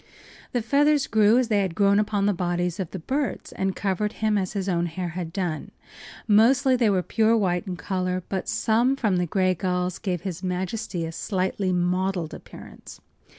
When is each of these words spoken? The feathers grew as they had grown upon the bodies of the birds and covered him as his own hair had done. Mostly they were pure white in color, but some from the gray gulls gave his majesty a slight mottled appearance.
The 0.51 0.63
feathers 0.63 1.05
grew 1.05 1.37
as 1.37 1.47
they 1.49 1.61
had 1.61 1.75
grown 1.75 1.99
upon 1.99 2.25
the 2.25 2.33
bodies 2.33 2.79
of 2.79 2.89
the 2.89 2.97
birds 2.97 3.51
and 3.51 3.75
covered 3.75 4.13
him 4.13 4.35
as 4.35 4.53
his 4.53 4.67
own 4.67 4.87
hair 4.87 5.09
had 5.09 5.31
done. 5.31 5.69
Mostly 6.27 6.75
they 6.75 6.89
were 6.89 7.03
pure 7.03 7.37
white 7.37 7.67
in 7.67 7.75
color, 7.77 8.23
but 8.27 8.49
some 8.49 8.95
from 8.95 9.17
the 9.17 9.27
gray 9.27 9.53
gulls 9.53 9.99
gave 9.99 10.21
his 10.21 10.41
majesty 10.41 11.05
a 11.05 11.11
slight 11.11 11.59
mottled 11.61 12.33
appearance. 12.33 12.99